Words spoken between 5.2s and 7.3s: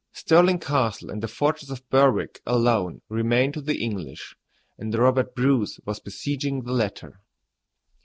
Bruce was besieging the latter.